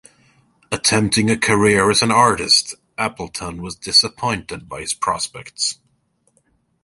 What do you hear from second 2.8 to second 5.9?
Appleton was disappointed by his prospects.